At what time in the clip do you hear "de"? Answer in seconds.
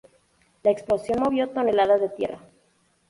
2.01-2.09